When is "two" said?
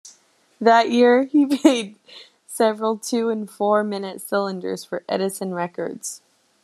2.97-3.29